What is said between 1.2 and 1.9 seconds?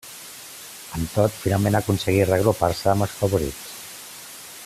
finalment